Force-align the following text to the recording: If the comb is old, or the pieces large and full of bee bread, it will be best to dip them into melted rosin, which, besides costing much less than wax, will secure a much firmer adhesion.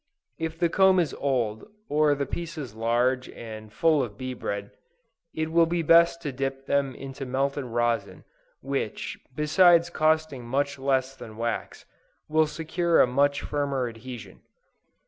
If 0.39 0.57
the 0.57 0.67
comb 0.67 0.99
is 0.99 1.13
old, 1.19 1.67
or 1.87 2.15
the 2.15 2.25
pieces 2.25 2.73
large 2.73 3.29
and 3.29 3.71
full 3.71 4.01
of 4.01 4.17
bee 4.17 4.33
bread, 4.33 4.71
it 5.31 5.51
will 5.51 5.67
be 5.67 5.83
best 5.83 6.23
to 6.23 6.31
dip 6.31 6.65
them 6.65 6.95
into 6.95 7.23
melted 7.23 7.65
rosin, 7.65 8.23
which, 8.61 9.19
besides 9.35 9.91
costing 9.91 10.43
much 10.43 10.79
less 10.79 11.15
than 11.15 11.37
wax, 11.37 11.85
will 12.27 12.47
secure 12.47 12.99
a 12.99 13.05
much 13.05 13.43
firmer 13.43 13.87
adhesion. 13.87 14.41